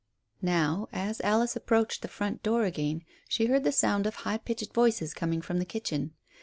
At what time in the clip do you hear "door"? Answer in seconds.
2.41-2.63